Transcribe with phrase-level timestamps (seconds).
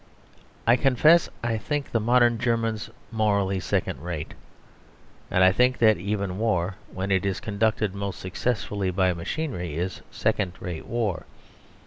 [0.65, 4.33] I confess I think the modern Germans morally second rate,
[5.29, 10.01] and I think that even war, when it is conducted most successfully by machinery, is
[10.09, 11.27] second rate war.